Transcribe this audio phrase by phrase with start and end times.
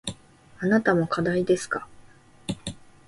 [0.57, 1.87] あなたも課題ですか。